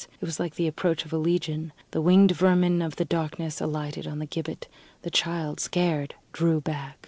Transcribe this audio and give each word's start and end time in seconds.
It 0.19 0.25
was 0.25 0.39
like 0.39 0.55
the 0.55 0.65
approach 0.65 1.05
of 1.05 1.13
a 1.13 1.17
Legion. 1.19 1.73
The 1.91 2.01
winged 2.01 2.31
vermin 2.31 2.81
of 2.81 2.95
the 2.95 3.05
darkness 3.05 3.61
alighted 3.61 4.07
on 4.07 4.17
the 4.17 4.25
gibbet; 4.25 4.67
the 5.03 5.11
child, 5.11 5.59
scared, 5.59 6.15
drew 6.33 6.59
back. 6.59 6.97